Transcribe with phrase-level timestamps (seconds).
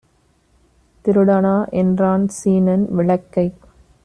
[1.05, 1.69] திருடனா
[1.73, 2.87] என்றான் சீனன்.
[2.89, 3.47] விளக்கை